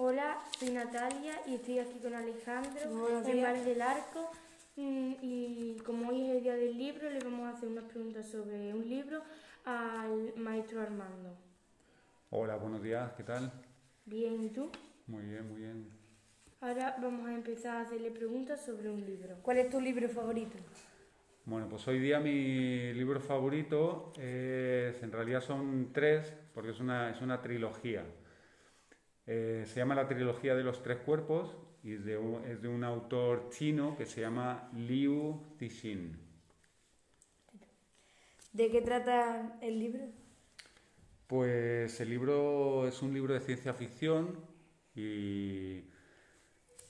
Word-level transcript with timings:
Hola, 0.00 0.38
soy 0.56 0.70
Natalia 0.70 1.40
y 1.44 1.56
estoy 1.56 1.80
aquí 1.80 1.98
con 1.98 2.14
Alejandro 2.14 2.88
Buenos 2.88 3.26
en. 3.26 3.42
Bar 3.42 3.64
del 3.64 3.82
Arco. 3.82 4.30
Mm, 4.76 5.14
Y 5.20 5.76
como 5.84 6.10
hoy 6.10 6.22
es 6.30 6.36
el 6.36 6.42
día 6.44 6.54
del 6.54 6.78
libro, 6.78 7.10
le 7.10 7.18
vamos 7.18 7.46
a 7.48 7.56
hacer 7.56 7.68
unas 7.68 7.82
preguntas 7.82 8.28
sobre 8.28 8.72
un 8.72 8.88
libro 8.88 9.24
al 9.64 10.34
maestro 10.36 10.82
Armando. 10.82 11.36
Hola, 12.30 12.54
buenos 12.54 12.80
días, 12.80 13.10
¿qué 13.16 13.24
tal? 13.24 13.50
Bien, 14.04 14.40
¿y 14.44 14.50
tú? 14.50 14.70
Muy 15.08 15.24
bien, 15.24 15.48
muy 15.48 15.62
bien. 15.62 15.90
Ahora 16.60 16.96
vamos 17.02 17.28
a 17.28 17.34
empezar 17.34 17.78
a 17.78 17.80
hacerle 17.80 18.12
preguntas 18.12 18.64
sobre 18.64 18.90
un 18.90 19.04
libro. 19.04 19.34
¿Cuál 19.42 19.58
es 19.58 19.68
tu 19.68 19.80
libro 19.80 20.08
favorito? 20.08 20.56
Bueno, 21.44 21.66
pues 21.68 21.88
hoy 21.88 21.98
día 21.98 22.20
mi 22.20 22.92
libro 22.94 23.18
favorito 23.18 24.12
es, 24.16 25.02
en 25.02 25.10
realidad 25.10 25.40
son 25.40 25.90
tres, 25.92 26.32
porque 26.54 26.70
es 26.70 26.78
una, 26.78 27.10
es 27.10 27.20
una 27.20 27.42
trilogía. 27.42 28.04
Eh, 29.28 29.64
se 29.66 29.76
llama 29.80 29.94
la 29.94 30.08
trilogía 30.08 30.56
de 30.56 30.64
los 30.64 30.82
tres 30.82 30.98
cuerpos 30.98 31.56
y 31.84 31.94
es 31.94 32.04
de 32.04 32.18
un, 32.18 32.44
es 32.44 32.60
de 32.62 32.68
un 32.68 32.82
autor 32.82 33.50
chino 33.50 33.96
que 33.96 34.06
se 34.06 34.22
llama 34.22 34.70
Liu 34.74 35.40
Cixin. 35.58 36.18
¿De 38.52 38.70
qué 38.70 38.82
trata 38.82 39.58
el 39.62 39.78
libro? 39.78 40.04
Pues 41.26 42.00
el 42.00 42.08
libro 42.10 42.88
es 42.88 43.02
un 43.02 43.12
libro 43.14 43.34
de 43.34 43.40
ciencia 43.40 43.74
ficción 43.74 44.40
y 44.94 45.82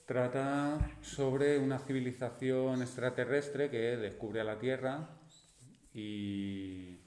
trata 0.06 0.78
sobre 1.02 1.58
una 1.58 1.78
civilización 1.78 2.82
extraterrestre 2.82 3.70
que 3.70 3.96
descubre 3.96 4.40
a 4.40 4.44
la 4.44 4.58
Tierra 4.58 5.10
y, 5.94 6.98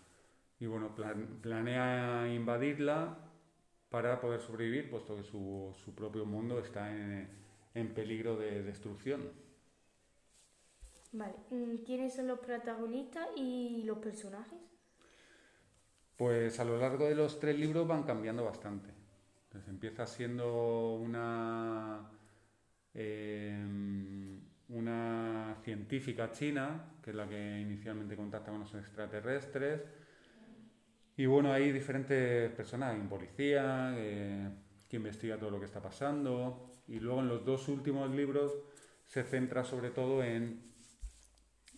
y, 0.59 0.65
bueno, 0.67 0.95
plan- 0.95 1.39
planea 1.41 2.31
invadirla 2.33 3.17
para 3.91 4.21
poder 4.21 4.39
sobrevivir, 4.39 4.89
puesto 4.89 5.17
que 5.17 5.23
su, 5.23 5.75
su 5.83 5.93
propio 5.93 6.25
mundo 6.25 6.57
está 6.59 6.89
en, 6.89 7.27
en 7.73 7.93
peligro 7.93 8.37
de 8.37 8.63
destrucción. 8.63 9.29
Vale, 11.11 11.35
mm, 11.49 11.83
¿quiénes 11.85 12.15
son 12.15 12.27
los 12.27 12.39
protagonistas 12.39 13.27
y 13.35 13.83
los 13.83 13.97
personajes? 13.97 14.57
Pues 16.15 16.57
a 16.59 16.63
lo 16.63 16.77
largo 16.77 17.05
de 17.05 17.15
los 17.15 17.37
tres 17.37 17.59
libros 17.59 17.85
van 17.85 18.03
cambiando 18.03 18.45
bastante. 18.45 18.89
Entonces 19.43 19.69
empieza 19.69 20.07
siendo 20.07 20.93
una, 20.93 22.09
eh, 22.93 23.61
una 24.69 25.57
científica 25.63 26.31
china, 26.31 26.93
que 27.03 27.09
es 27.09 27.15
la 27.17 27.27
que 27.27 27.59
inicialmente 27.59 28.15
contacta 28.15 28.51
con 28.51 28.61
los 28.61 28.73
extraterrestres. 28.73 29.81
Y 31.17 31.25
bueno, 31.25 31.51
hay 31.51 31.71
diferentes 31.71 32.51
personas, 32.53 32.93
hay 32.93 32.99
un 32.99 33.09
policía 33.09 33.93
eh, 33.97 34.49
que 34.89 34.97
investiga 34.97 35.37
todo 35.37 35.51
lo 35.51 35.59
que 35.59 35.65
está 35.65 35.81
pasando. 35.81 36.81
Y 36.87 36.99
luego 36.99 37.21
en 37.21 37.27
los 37.27 37.45
dos 37.45 37.67
últimos 37.67 38.09
libros 38.11 38.53
se 39.05 39.23
centra 39.23 39.63
sobre 39.63 39.91
todo 39.91 40.23
en, 40.23 40.73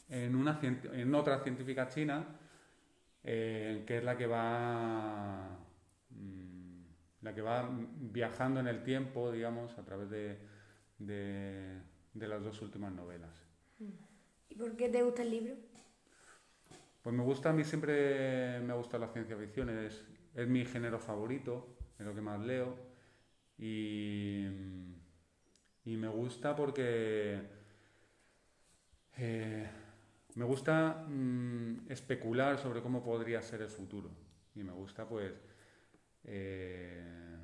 en, 0.09 0.35
una, 0.35 0.59
en 0.61 1.15
otra 1.15 1.39
científica 1.43 1.87
china 1.89 2.39
eh, 3.23 3.83
que 3.87 3.97
es 3.99 4.03
la 4.03 4.17
que 4.17 4.27
va 4.27 5.57
mm, 6.09 6.83
la 7.21 7.33
que 7.33 7.41
va 7.41 7.69
viajando 7.71 8.59
en 8.59 8.67
el 8.67 8.83
tiempo, 8.83 9.31
digamos, 9.31 9.77
a 9.77 9.85
través 9.85 10.09
de, 10.09 10.37
de, 10.99 11.79
de 12.13 12.27
las 12.27 12.43
dos 12.43 12.61
últimas 12.61 12.91
novelas. 12.91 13.31
¿Y 14.49 14.55
por 14.55 14.75
qué 14.75 14.89
te 14.89 15.01
gusta 15.03 15.21
el 15.21 15.31
libro? 15.31 15.55
Pues 17.03 17.15
me 17.15 17.23
gusta, 17.23 17.49
a 17.49 17.53
mí 17.53 17.63
siempre 17.65 18.59
me 18.61 18.73
gusta 18.73 18.97
la 18.97 19.09
ciencia 19.09 19.35
ficción, 19.37 19.69
es, 19.69 20.05
es 20.33 20.47
mi 20.47 20.65
género 20.65 20.99
favorito, 20.99 21.75
es 21.99 22.05
lo 22.05 22.15
que 22.15 22.21
más 22.21 22.39
leo. 22.39 22.75
Y, 23.57 24.45
y 25.85 25.97
me 25.97 26.07
gusta 26.07 26.55
porque 26.55 27.41
eh, 29.17 29.69
me 30.35 30.45
gusta 30.45 31.05
mm, 31.07 31.89
especular 31.91 32.57
sobre 32.57 32.81
cómo 32.81 33.03
podría 33.03 33.41
ser 33.41 33.61
el 33.61 33.69
futuro. 33.69 34.09
Y 34.55 34.63
me 34.63 34.71
gusta, 34.73 35.07
pues, 35.07 35.33
eh, 36.25 37.37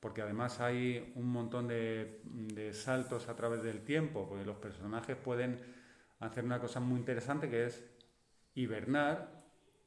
porque 0.00 0.22
además 0.22 0.60
hay 0.60 1.12
un 1.16 1.28
montón 1.30 1.68
de, 1.68 2.20
de 2.24 2.72
saltos 2.72 3.28
a 3.28 3.36
través 3.36 3.62
del 3.62 3.84
tiempo, 3.84 4.28
porque 4.28 4.44
los 4.44 4.56
personajes 4.56 5.16
pueden 5.16 5.60
hacer 6.20 6.44
una 6.44 6.60
cosa 6.60 6.80
muy 6.80 6.98
interesante 6.98 7.48
que 7.48 7.66
es 7.66 7.84
hibernar 8.54 9.42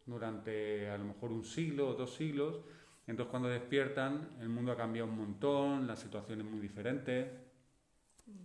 durante 0.05 0.89
a 0.89 0.97
lo 0.97 1.05
mejor 1.05 1.31
un 1.31 1.43
siglo 1.43 1.89
o 1.89 1.93
dos 1.93 2.15
siglos. 2.15 2.61
Entonces 3.07 3.29
cuando 3.29 3.49
despiertan 3.49 4.37
el 4.39 4.49
mundo 4.49 4.71
ha 4.71 4.77
cambiado 4.77 5.09
un 5.09 5.17
montón, 5.17 5.87
la 5.87 5.95
situación 5.95 6.41
es 6.41 6.45
muy 6.45 6.59
diferente. 6.59 7.31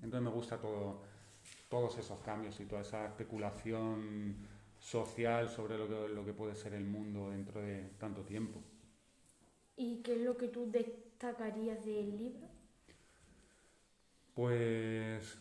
Entonces 0.02 0.22
me 0.22 0.30
gusta 0.30 0.58
todo, 0.58 1.02
todos 1.68 1.96
esos 1.98 2.20
cambios 2.20 2.58
y 2.60 2.66
toda 2.66 2.82
esa 2.82 3.06
especulación 3.06 4.36
social 4.78 5.48
sobre 5.48 5.78
lo 5.78 5.88
que, 5.88 6.14
lo 6.14 6.24
que 6.24 6.32
puede 6.32 6.54
ser 6.54 6.74
el 6.74 6.84
mundo 6.84 7.30
dentro 7.30 7.60
de 7.60 7.90
tanto 7.98 8.22
tiempo. 8.22 8.62
¿Y 9.76 10.02
qué 10.02 10.14
es 10.14 10.20
lo 10.20 10.36
que 10.36 10.48
tú 10.48 10.70
destacarías 10.70 11.84
del 11.84 12.18
libro? 12.18 12.48
Pues 14.34 15.38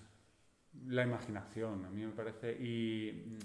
la 0.88 1.04
imaginación, 1.04 1.86
a 1.86 1.90
mí 1.90 2.06
me 2.06 2.12
parece, 2.12 2.52
y, 2.60 3.38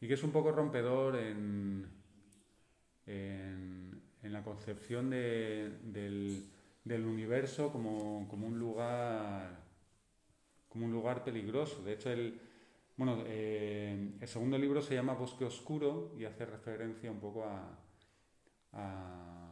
y 0.00 0.08
que 0.08 0.14
es 0.14 0.22
un 0.22 0.32
poco 0.32 0.52
rompedor 0.52 1.16
en, 1.16 1.86
en, 3.06 4.32
la 4.32 4.42
concepción 4.42 5.10
de- 5.10 5.78
del, 5.82 6.44
del 6.84 7.04
universo 7.04 7.72
como, 7.72 8.26
como 8.28 8.46
un 8.46 8.58
lugar 8.58 9.60
como 10.68 10.86
un 10.86 10.92
lugar 10.92 11.24
peligroso. 11.24 11.82
De 11.82 11.92
hecho, 11.94 12.10
el, 12.10 12.40
bueno, 12.96 13.22
eh, 13.26 14.12
el 14.20 14.28
segundo 14.28 14.56
libro 14.58 14.80
se 14.82 14.94
llama 14.94 15.14
Bosque 15.14 15.44
Oscuro 15.44 16.14
y 16.18 16.24
hace 16.24 16.46
referencia 16.46 17.10
un 17.10 17.20
poco 17.20 17.44
a, 17.44 17.78
a, 18.72 19.50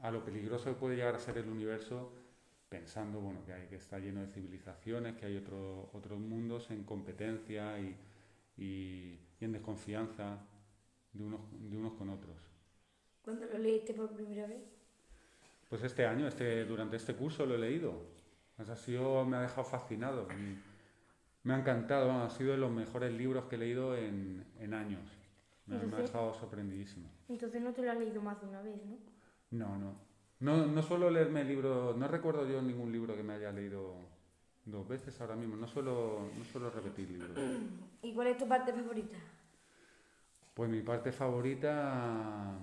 a 0.00 0.10
lo 0.10 0.24
peligroso 0.24 0.64
que 0.66 0.78
puede 0.80 0.96
llegar 0.96 1.14
a 1.14 1.18
ser 1.18 1.38
el 1.38 1.48
universo 1.48 2.12
pensando 2.68 3.20
bueno, 3.20 3.44
que, 3.44 3.52
hay, 3.52 3.66
que 3.68 3.76
está 3.76 3.98
lleno 3.98 4.20
de 4.20 4.28
civilizaciones, 4.28 5.16
que 5.16 5.26
hay 5.26 5.36
otro- 5.36 5.90
otros 5.92 6.18
mundos 6.18 6.70
en 6.70 6.84
competencia 6.84 7.78
y, 7.78 7.94
y- 8.56 9.18
y 9.40 9.44
en 9.44 9.52
desconfianza 9.52 10.38
de 11.12 11.24
unos, 11.24 11.40
de 11.52 11.76
unos 11.76 11.92
con 11.94 12.08
otros. 12.10 12.36
¿Cuándo 13.22 13.46
lo 13.46 13.58
leíste 13.58 13.94
por 13.94 14.10
primera 14.12 14.46
vez? 14.46 14.62
Pues 15.68 15.82
este 15.84 16.06
año, 16.06 16.26
este, 16.28 16.64
durante 16.64 16.96
este 16.96 17.14
curso 17.14 17.46
lo 17.46 17.54
he 17.54 17.58
leído. 17.58 17.94
Pues 18.56 18.68
ha 18.68 18.76
sido, 18.76 19.24
me 19.24 19.36
ha 19.36 19.40
dejado 19.42 19.64
fascinado. 19.64 20.28
y 20.32 20.58
Me 21.46 21.54
ha 21.54 21.58
encantado, 21.58 22.10
ha 22.12 22.30
sido 22.30 22.52
de 22.52 22.58
los 22.58 22.70
mejores 22.70 23.12
libros 23.12 23.46
que 23.46 23.56
he 23.56 23.58
leído 23.58 23.96
en, 23.96 24.44
en 24.60 24.74
años. 24.74 25.00
Me, 25.66 25.74
me 25.76 25.80
ha 25.80 25.84
Entonces- 25.84 26.12
dejado 26.12 26.34
sorprendidísimo. 26.34 27.08
Entonces 27.28 27.62
no 27.62 27.72
te 27.72 27.82
lo 27.82 27.90
has 27.90 27.98
leído 27.98 28.20
más 28.22 28.40
de 28.40 28.46
una 28.48 28.62
vez, 28.62 28.76
¿no? 28.84 28.96
No, 29.50 29.78
no. 29.78 29.94
No, 30.40 30.66
no 30.66 30.82
suelo 30.82 31.08
leerme 31.10 31.44
libros, 31.44 31.96
no 31.96 32.08
recuerdo 32.08 32.46
yo 32.48 32.60
ningún 32.60 32.90
libro 32.92 33.14
que 33.16 33.22
me 33.22 33.34
haya 33.34 33.52
leído 33.52 33.94
dos 34.64 34.86
veces 34.88 35.20
ahora 35.20 35.36
mismo. 35.36 35.56
No 35.56 35.66
suelo, 35.68 36.28
no 36.36 36.44
suelo 36.44 36.68
repetir 36.70 37.10
libros. 37.10 37.30
¿Y 38.12 38.14
cuál 38.14 38.26
es 38.26 38.36
tu 38.36 38.46
parte 38.46 38.74
favorita? 38.74 39.16
Pues 40.52 40.68
mi 40.68 40.82
parte 40.82 41.12
favorita, 41.12 42.58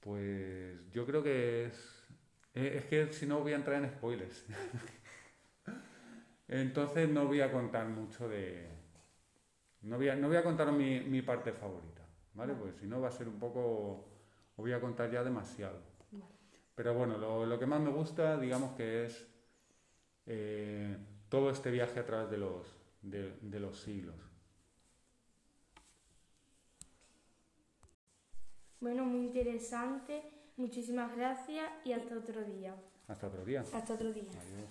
pues 0.00 0.90
yo 0.90 1.06
creo 1.06 1.22
que 1.22 1.66
es, 1.66 2.08
eh, 2.56 2.78
es 2.78 2.84
que 2.86 3.12
si 3.12 3.26
no 3.28 3.38
voy 3.38 3.52
a 3.52 3.56
entrar 3.56 3.84
en 3.84 3.88
spoilers. 3.88 4.44
Entonces 6.48 7.08
no 7.08 7.26
voy 7.26 7.40
a 7.40 7.52
contar 7.52 7.86
mucho 7.86 8.28
de, 8.28 8.68
no 9.82 9.96
voy 9.96 10.08
a, 10.08 10.16
no 10.16 10.26
voy 10.26 10.36
a 10.36 10.42
contar 10.42 10.72
mi, 10.72 10.98
mi 10.98 11.22
parte 11.22 11.52
favorita, 11.52 12.02
¿vale? 12.34 12.54
Porque 12.54 12.80
si 12.80 12.88
no 12.88 13.00
va 13.00 13.10
a 13.10 13.12
ser 13.12 13.28
un 13.28 13.38
poco, 13.38 14.08
os 14.56 14.56
voy 14.56 14.72
a 14.72 14.80
contar 14.80 15.08
ya 15.08 15.22
demasiado. 15.22 15.78
Pero 16.74 16.94
bueno, 16.94 17.16
lo, 17.16 17.46
lo 17.46 17.58
que 17.60 17.66
más 17.66 17.80
me 17.80 17.90
gusta, 17.90 18.36
digamos 18.40 18.72
que 18.72 19.04
es 19.04 19.24
eh, 20.26 20.96
todo 21.28 21.50
este 21.50 21.70
viaje 21.70 22.00
a 22.00 22.04
través 22.04 22.28
de 22.28 22.38
los, 22.38 22.79
de- 23.02 23.36
de 23.40 23.60
los 23.60 23.80
siglos. 23.80 24.16
Bueno, 28.80 29.04
muy 29.04 29.26
interesante. 29.26 30.22
Muchísimas 30.56 31.14
gracias 31.16 31.70
y 31.84 31.92
hasta 31.92 32.16
otro 32.16 32.42
día. 32.44 32.74
Hasta 33.08 33.26
otro 33.26 33.44
día. 33.44 33.60
Hasta 33.60 33.94
otro 33.94 34.12
día. 34.12 34.24
Adiós. 34.30 34.68